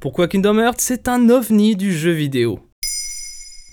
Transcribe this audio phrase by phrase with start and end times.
[0.00, 2.60] Pourquoi Kingdom Hearts C'est un ovni du jeu vidéo.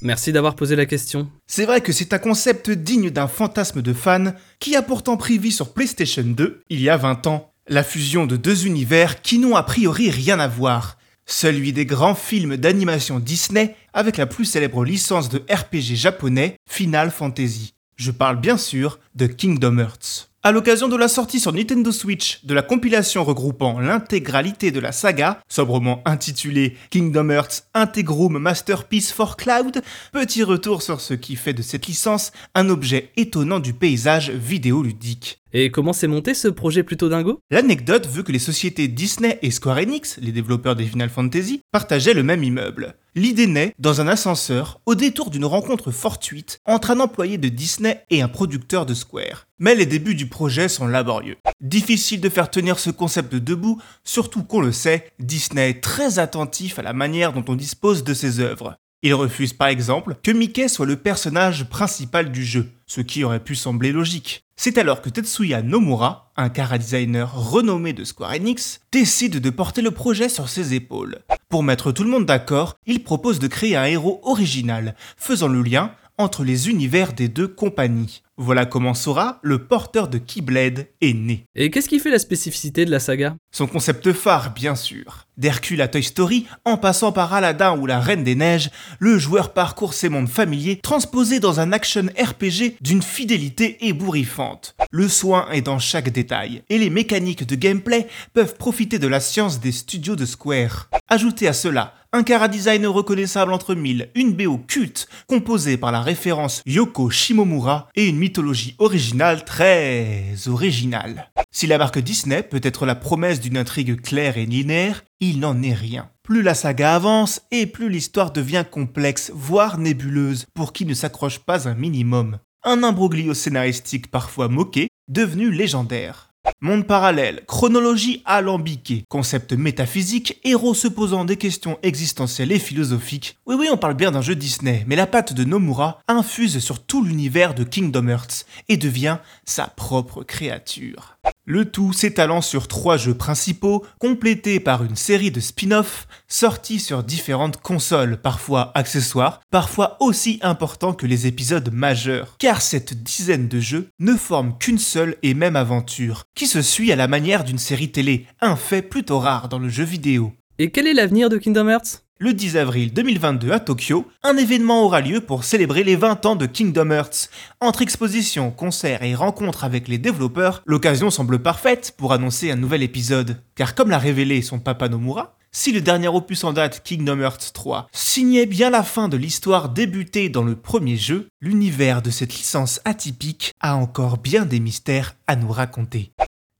[0.01, 1.29] Merci d'avoir posé la question.
[1.45, 5.37] C'est vrai que c'est un concept digne d'un fantasme de fan qui a pourtant pris
[5.37, 7.51] vie sur PlayStation 2 il y a 20 ans.
[7.67, 10.97] La fusion de deux univers qui n'ont a priori rien à voir.
[11.27, 17.11] Celui des grands films d'animation Disney avec la plus célèbre licence de RPG japonais, Final
[17.11, 17.75] Fantasy.
[17.97, 20.31] Je parle bien sûr de Kingdom Hearts.
[20.45, 24.91] À l'occasion de la sortie sur Nintendo Switch de la compilation regroupant l'intégralité de la
[24.91, 31.53] saga, sobrement intitulée Kingdom Hearts Integrum Masterpiece for Cloud, petit retour sur ce qui fait
[31.53, 35.39] de cette licence un objet étonnant du paysage vidéoludique.
[35.51, 37.39] Et comment s'est monté ce projet plutôt dingo?
[37.49, 42.13] L'anecdote veut que les sociétés Disney et Square Enix, les développeurs des Final Fantasy, partageaient
[42.13, 42.93] le même immeuble.
[43.17, 48.03] L'idée naît dans un ascenseur au détour d'une rencontre fortuite entre un employé de Disney
[48.09, 49.47] et un producteur de Square.
[49.57, 51.37] Mais les débuts du projet sont laborieux.
[51.61, 56.77] Difficile de faire tenir ce concept debout, surtout qu'on le sait, Disney est très attentif
[56.77, 58.75] à la manière dont on dispose de ses œuvres.
[59.05, 63.43] Il refuse par exemple que Mickey soit le personnage principal du jeu, ce qui aurait
[63.43, 64.43] pu sembler logique.
[64.55, 69.91] C'est alors que Tetsuya Nomura, un chara-designer renommé de Square Enix, décide de porter le
[69.91, 71.19] projet sur ses épaules.
[71.49, 75.61] Pour mettre tout le monde d'accord, il propose de créer un héros original, faisant le
[75.61, 78.21] lien entre les univers des deux compagnies.
[78.37, 81.45] Voilà comment Sora, le porteur de Keyblade, est né.
[81.55, 83.37] Et qu'est-ce qui fait la spécificité de la saga?
[83.51, 85.25] Son concept phare, bien sûr.
[85.37, 89.53] D'Hercule à Toy Story, en passant par Aladdin ou la Reine des Neiges, le joueur
[89.53, 94.75] parcourt ces mondes familiers transposés dans un action RPG d'une fidélité ébouriffante.
[94.91, 99.21] Le soin est dans chaque détail, et les mécaniques de gameplay peuvent profiter de la
[99.21, 100.89] science des studios de Square.
[101.07, 106.61] Ajoutez à cela un chara-design reconnaissable entre mille, une BO culte composée par la référence
[106.65, 111.29] Yoko Shimomura et une mythologie originale très originale.
[111.51, 115.61] Si la marque Disney peut être la promesse d'une intrigue claire et linéaire, il n'en
[115.61, 116.09] est rien.
[116.23, 121.39] Plus la saga avance et plus l'histoire devient complexe, voire nébuleuse, pour qui ne s'accroche
[121.39, 122.39] pas un minimum.
[122.63, 126.29] Un imbroglio scénaristique parfois moqué, devenu légendaire.
[126.61, 133.37] Monde parallèle, chronologie alambiquée, concept métaphysique, héros se posant des questions existentielles et philosophiques.
[133.45, 136.83] Oui oui, on parle bien d'un jeu Disney, mais la patte de Nomura infuse sur
[136.83, 141.15] tout l'univers de Kingdom Hearts et devient sa propre créature.
[141.47, 147.03] Le tout s'étalant sur trois jeux principaux, complétés par une série de spin-offs sortis sur
[147.03, 152.35] différentes consoles, parfois accessoires, parfois aussi importants que les épisodes majeurs.
[152.39, 156.91] Car cette dizaine de jeux ne forment qu'une seule et même aventure, qui se suit
[156.91, 160.33] à la manière d'une série télé, un fait plutôt rare dans le jeu vidéo.
[160.59, 162.03] Et quel est l'avenir de Kingdom Hearts?
[162.17, 166.35] Le 10 avril 2022 à Tokyo, un événement aura lieu pour célébrer les 20 ans
[166.37, 167.29] de Kingdom Hearts.
[167.59, 172.83] Entre expositions, concerts et rencontres avec les développeurs, l'occasion semble parfaite pour annoncer un nouvel
[172.83, 173.41] épisode.
[173.55, 177.53] Car comme l'a révélé son papa Nomura, si le dernier opus en date, Kingdom Hearts
[177.53, 182.33] 3, signait bien la fin de l'histoire débutée dans le premier jeu, l'univers de cette
[182.33, 186.11] licence atypique a encore bien des mystères à nous raconter.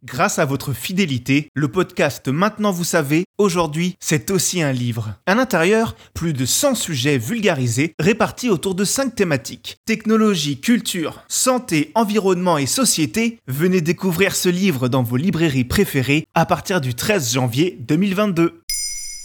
[0.05, 5.15] Grâce à votre fidélité, le podcast Maintenant vous savez, aujourd'hui, c'est aussi un livre.
[5.25, 9.77] À l'intérieur, plus de 100 sujets vulgarisés répartis autour de 5 thématiques.
[9.85, 13.39] Technologie, culture, santé, environnement et société.
[13.47, 18.61] Venez découvrir ce livre dans vos librairies préférées à partir du 13 janvier 2022.